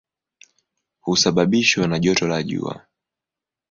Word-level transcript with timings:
Husababishwa 0.99 1.87
na 1.87 1.99
joto 1.99 2.27
la 2.27 2.43
jua. 2.43 2.85